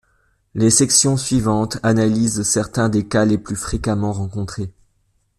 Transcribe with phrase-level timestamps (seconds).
[0.55, 4.73] Les sections suivantes analysent certains des cas les plus fréquemment rencontrés.